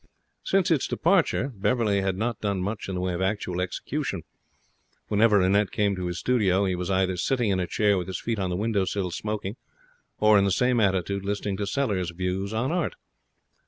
[0.43, 4.23] Since its departure Beverley had not done much in the way of actual execution.
[5.09, 8.19] Whenever Annette came to his studio he was either sitting in a chair with his
[8.19, 9.57] feet on the window sill, smoking,
[10.19, 12.95] or in the same attitude listening to Sellers' views on art.